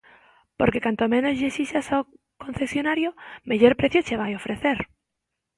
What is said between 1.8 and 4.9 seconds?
ao concesionario, mellor prezo che vai ofrecer.